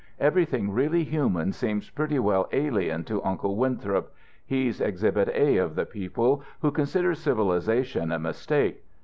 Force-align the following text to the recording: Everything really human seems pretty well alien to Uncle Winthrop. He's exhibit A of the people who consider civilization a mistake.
Everything 0.19 0.71
really 0.71 1.03
human 1.03 1.51
seems 1.53 1.91
pretty 1.91 2.17
well 2.17 2.49
alien 2.53 3.03
to 3.03 3.23
Uncle 3.23 3.55
Winthrop. 3.55 4.11
He's 4.43 4.81
exhibit 4.81 5.29
A 5.31 5.57
of 5.57 5.75
the 5.75 5.85
people 5.85 6.41
who 6.61 6.71
consider 6.71 7.13
civilization 7.13 8.11
a 8.11 8.17
mistake. 8.17 8.83